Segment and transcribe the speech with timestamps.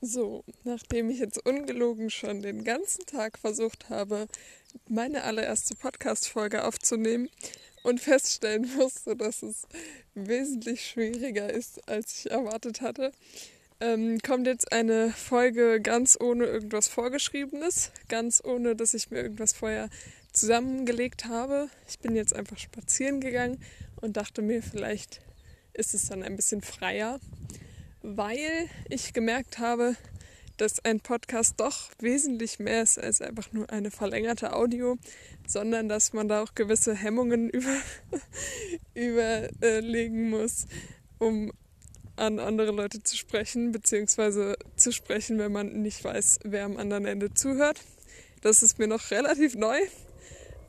[0.00, 4.28] So, nachdem ich jetzt ungelogen schon den ganzen Tag versucht habe,
[4.86, 7.28] meine allererste Podcast-Folge aufzunehmen
[7.82, 9.66] und feststellen musste, dass es
[10.14, 13.10] wesentlich schwieriger ist, als ich erwartet hatte,
[13.80, 19.52] ähm, kommt jetzt eine Folge ganz ohne irgendwas Vorgeschriebenes, ganz ohne, dass ich mir irgendwas
[19.52, 19.90] vorher
[20.32, 21.70] zusammengelegt habe.
[21.88, 23.60] Ich bin jetzt einfach spazieren gegangen
[24.00, 25.22] und dachte mir, vielleicht
[25.72, 27.18] ist es dann ein bisschen freier
[28.16, 29.96] weil ich gemerkt habe,
[30.56, 34.96] dass ein Podcast doch wesentlich mehr ist als einfach nur eine verlängerte Audio,
[35.46, 37.76] sondern dass man da auch gewisse Hemmungen über,
[38.94, 40.66] überlegen muss,
[41.18, 41.52] um
[42.16, 47.04] an andere Leute zu sprechen, beziehungsweise zu sprechen, wenn man nicht weiß, wer am anderen
[47.04, 47.80] Ende zuhört.
[48.40, 49.78] Das ist mir noch relativ neu,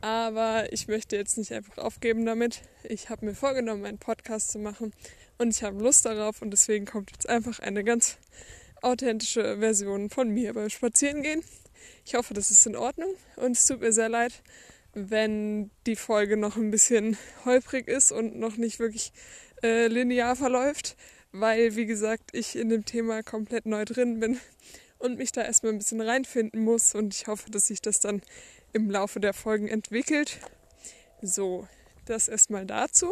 [0.00, 2.62] aber ich möchte jetzt nicht einfach aufgeben damit.
[2.84, 4.92] Ich habe mir vorgenommen, einen Podcast zu machen
[5.38, 8.18] und ich habe Lust darauf und deswegen kommt jetzt einfach eine ganz
[8.82, 11.42] authentische Version von mir beim Spazierengehen.
[12.04, 14.42] Ich hoffe, das ist in Ordnung und es tut mir sehr leid,
[14.92, 19.12] wenn die Folge noch ein bisschen holprig ist und noch nicht wirklich
[19.62, 20.96] äh, linear verläuft,
[21.32, 24.38] weil, wie gesagt, ich in dem Thema komplett neu drin bin
[24.98, 28.22] und mich da erstmal ein bisschen reinfinden muss und ich hoffe, dass sich das dann
[28.72, 30.38] im Laufe der Folgen entwickelt.
[31.22, 31.66] So,
[32.04, 33.10] das erstmal dazu.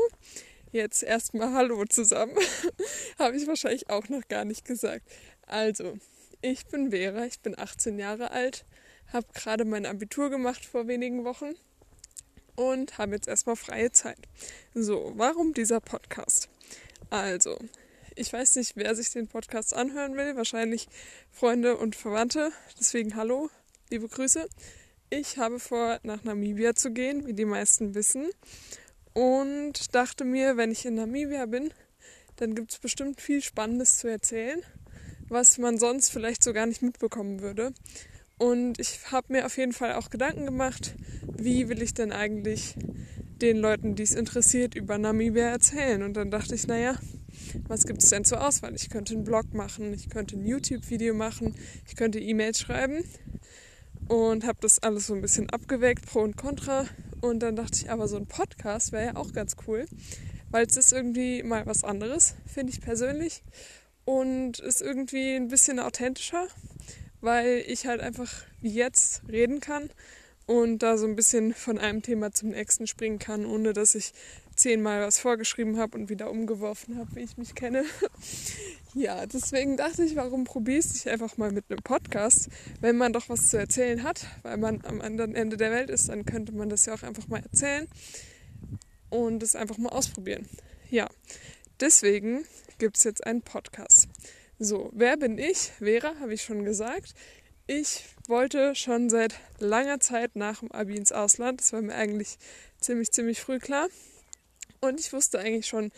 [0.72, 2.34] Jetzt erstmal Hallo zusammen.
[3.18, 5.06] Habe ich wahrscheinlich auch noch gar nicht gesagt.
[5.46, 5.98] Also,
[6.40, 8.64] ich bin Vera, ich bin 18 Jahre alt,
[9.12, 11.52] habe gerade mein Abitur gemacht vor wenigen Wochen
[12.56, 14.16] und habe jetzt erstmal freie Zeit.
[14.72, 16.48] So, warum dieser Podcast?
[17.10, 17.58] Also,
[18.16, 20.36] ich weiß nicht, wer sich den Podcast anhören will.
[20.36, 20.88] Wahrscheinlich
[21.30, 22.50] Freunde und Verwandte.
[22.80, 23.50] Deswegen hallo,
[23.90, 24.48] liebe Grüße.
[25.10, 28.30] Ich habe vor, nach Namibia zu gehen, wie die meisten wissen
[29.14, 31.72] und dachte mir, wenn ich in Namibia bin,
[32.36, 34.60] dann gibt es bestimmt viel Spannendes zu erzählen,
[35.28, 37.72] was man sonst vielleicht so gar nicht mitbekommen würde.
[38.38, 42.74] Und ich habe mir auf jeden Fall auch Gedanken gemacht, wie will ich denn eigentlich
[43.40, 46.02] den Leuten, die es interessiert, über Namibia erzählen.
[46.02, 46.96] Und dann dachte ich, naja,
[47.68, 48.74] was gibt es denn zur Auswahl?
[48.74, 51.54] Ich könnte einen Blog machen, ich könnte ein YouTube-Video machen,
[51.86, 53.04] ich könnte E-Mails schreiben
[54.08, 56.86] und habe das alles so ein bisschen abgewägt, pro und contra.
[57.20, 59.86] Und dann dachte ich, aber so ein Podcast wäre ja auch ganz cool,
[60.50, 63.42] weil es ist irgendwie mal was anderes, finde ich persönlich.
[64.04, 66.48] Und ist irgendwie ein bisschen authentischer,
[67.20, 68.30] weil ich halt einfach
[68.60, 69.90] wie jetzt reden kann
[70.46, 74.12] und da so ein bisschen von einem Thema zum nächsten springen kann, ohne dass ich
[74.62, 77.84] zehnmal was vorgeschrieben habe und wieder umgeworfen habe, wie ich mich kenne.
[78.94, 82.48] ja, deswegen dachte ich, warum probierst du dich einfach mal mit einem Podcast,
[82.80, 86.08] wenn man doch was zu erzählen hat, weil man am anderen Ende der Welt ist,
[86.08, 87.88] dann könnte man das ja auch einfach mal erzählen
[89.10, 90.48] und es einfach mal ausprobieren.
[90.90, 91.08] Ja,
[91.80, 92.44] deswegen
[92.78, 94.08] gibt es jetzt einen Podcast.
[94.60, 95.72] So, wer bin ich?
[95.78, 97.14] Vera, habe ich schon gesagt.
[97.66, 101.60] Ich wollte schon seit langer Zeit nach dem Abi ins Ausland.
[101.60, 102.38] Das war mir eigentlich
[102.80, 103.88] ziemlich, ziemlich früh klar.
[104.82, 105.92] Und ich wusste eigentlich schon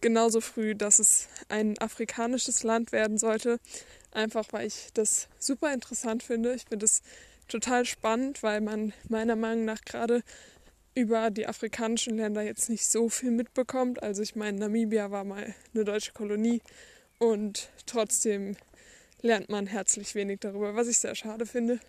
[0.00, 3.58] genauso früh, dass es ein afrikanisches Land werden sollte.
[4.12, 6.54] Einfach weil ich das super interessant finde.
[6.54, 7.02] Ich finde es
[7.48, 10.22] total spannend, weil man meiner Meinung nach gerade
[10.94, 14.02] über die afrikanischen Länder jetzt nicht so viel mitbekommt.
[14.04, 16.62] Also ich meine, Namibia war mal eine deutsche Kolonie
[17.18, 18.56] und trotzdem
[19.20, 21.80] lernt man herzlich wenig darüber, was ich sehr schade finde.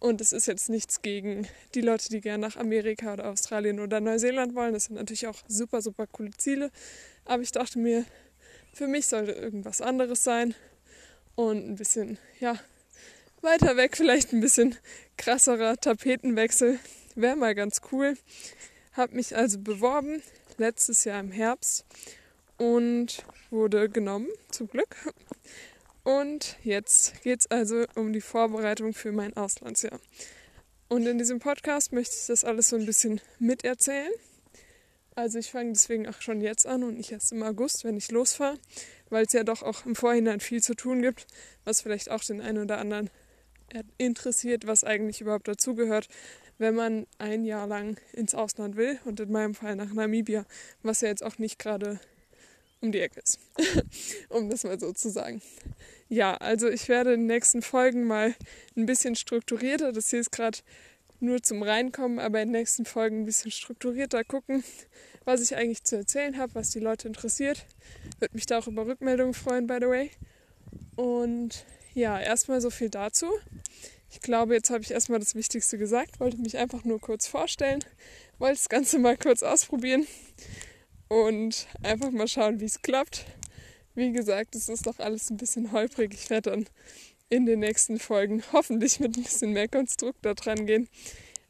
[0.00, 4.00] Und es ist jetzt nichts gegen die Leute, die gerne nach Amerika oder Australien oder
[4.00, 4.72] Neuseeland wollen.
[4.72, 6.70] Das sind natürlich auch super, super coole Ziele.
[7.26, 8.06] Aber ich dachte mir,
[8.72, 10.54] für mich sollte irgendwas anderes sein.
[11.34, 12.58] Und ein bisschen, ja,
[13.42, 14.74] weiter weg, vielleicht ein bisschen
[15.18, 16.78] krasserer Tapetenwechsel.
[17.14, 18.16] Wäre mal ganz cool.
[18.94, 20.22] Hab mich also beworben,
[20.56, 21.84] letztes Jahr im Herbst.
[22.56, 24.96] Und wurde genommen, zum Glück.
[26.02, 30.00] Und jetzt geht es also um die Vorbereitung für mein Auslandsjahr.
[30.88, 34.10] Und in diesem Podcast möchte ich das alles so ein bisschen miterzählen.
[35.14, 38.10] Also ich fange deswegen auch schon jetzt an und nicht erst im August, wenn ich
[38.10, 38.58] losfahre,
[39.10, 41.26] weil es ja doch auch im Vorhinein viel zu tun gibt,
[41.64, 43.10] was vielleicht auch den einen oder anderen
[43.98, 46.08] interessiert, was eigentlich überhaupt dazugehört,
[46.58, 50.44] wenn man ein Jahr lang ins Ausland will und in meinem Fall nach Namibia,
[50.82, 52.00] was ja jetzt auch nicht gerade
[52.80, 53.38] um die Ecke ist.
[54.28, 55.42] um das mal so zu sagen.
[56.08, 58.34] Ja, also ich werde in den nächsten Folgen mal
[58.76, 60.58] ein bisschen strukturierter, das hier ist gerade
[61.20, 64.64] nur zum Reinkommen, aber in den nächsten Folgen ein bisschen strukturierter gucken,
[65.24, 67.66] was ich eigentlich zu erzählen habe, was die Leute interessiert.
[68.18, 70.10] Würde mich da auch über Rückmeldungen freuen, by the way.
[70.96, 73.26] Und ja, erstmal so viel dazu.
[74.10, 77.84] Ich glaube, jetzt habe ich erstmal das Wichtigste gesagt, wollte mich einfach nur kurz vorstellen,
[78.38, 80.06] wollte das Ganze mal kurz ausprobieren
[81.10, 83.26] und einfach mal schauen, wie es klappt.
[83.96, 86.14] Wie gesagt, es ist doch alles ein bisschen holprig.
[86.14, 86.66] Ich werde dann
[87.28, 90.88] in den nächsten Folgen hoffentlich mit ein bisschen mehr Konstrukt da dran gehen.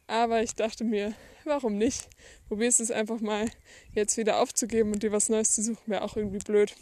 [0.07, 1.13] Aber ich dachte mir,
[1.45, 2.09] warum nicht?
[2.47, 3.49] Probierst es einfach mal
[3.93, 6.75] jetzt wieder aufzugeben und dir was Neues zu suchen, wäre auch irgendwie blöd.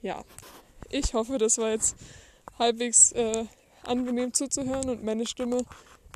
[0.00, 0.24] Ja,
[0.90, 1.94] ich hoffe, das war jetzt
[2.58, 3.44] halbwegs äh,
[3.82, 5.62] angenehm zuzuhören und meine Stimme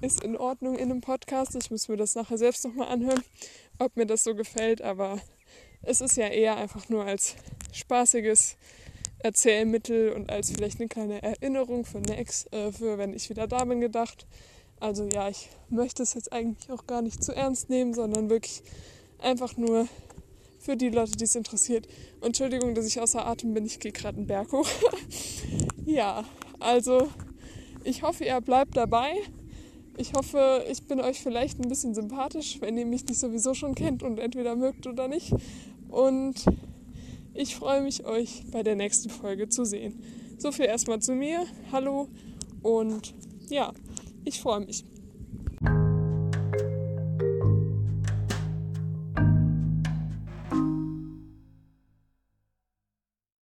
[0.01, 1.55] ist in Ordnung in einem Podcast.
[1.55, 3.23] Ich muss mir das nachher selbst nochmal anhören,
[3.79, 5.21] ob mir das so gefällt, aber
[5.83, 7.37] es ist ja eher einfach nur als
[7.73, 8.57] spaßiges
[9.19, 13.65] Erzählmittel und als vielleicht eine kleine Erinnerung für Next, äh, für wenn ich wieder da
[13.65, 14.27] bin, gedacht.
[14.81, 18.63] Also ja, ich möchte es jetzt eigentlich auch gar nicht zu ernst nehmen, sondern wirklich
[19.19, 19.87] einfach nur
[20.59, 21.87] für die Leute, die es interessiert.
[22.21, 24.69] Entschuldigung, dass ich außer Atem bin, ich gehe gerade einen Berg hoch.
[25.85, 26.25] ja,
[26.59, 27.09] also
[27.85, 29.15] ich hoffe, ihr bleibt dabei.
[29.97, 33.75] Ich hoffe, ich bin euch vielleicht ein bisschen sympathisch, wenn ihr mich nicht sowieso schon
[33.75, 35.33] kennt und entweder mögt oder nicht.
[35.89, 36.47] Und
[37.35, 40.03] ich freue mich, euch bei der nächsten Folge zu sehen.
[40.39, 41.47] So viel erstmal zu mir.
[41.73, 42.09] Hallo
[42.63, 43.15] und
[43.49, 43.73] ja,
[44.25, 44.85] ich freue mich.